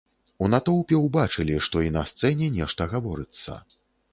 [0.43, 3.63] У натоўпе ўбачылі, што й на сцэне нешта гаворыцца.